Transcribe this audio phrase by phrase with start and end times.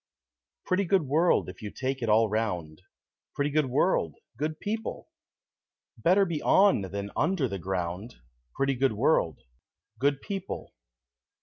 [0.65, 2.81] Pretty good world if you take it all round
[3.35, 5.09] Pretty good world, good people!
[5.95, 8.15] Better be on than under the ground
[8.55, 9.43] Pretty good world,
[9.99, 10.73] good people!